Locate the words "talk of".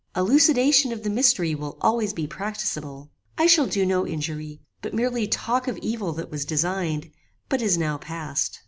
5.27-5.77